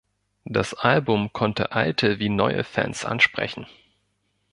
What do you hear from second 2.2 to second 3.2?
neue Fans